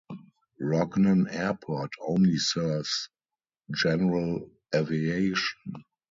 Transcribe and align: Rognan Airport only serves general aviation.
Rognan 0.59 1.27
Airport 1.31 1.91
only 2.01 2.35
serves 2.39 3.09
general 3.69 4.49
aviation. 4.73 5.85